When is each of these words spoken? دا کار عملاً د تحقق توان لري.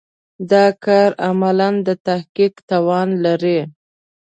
دا 0.51 0.65
کار 0.85 1.09
عملاً 1.27 1.69
د 1.85 1.87
تحقق 2.05 2.53
توان 2.69 3.09
لري. 3.25 3.59